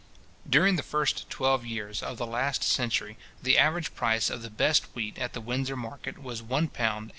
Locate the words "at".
5.19-5.33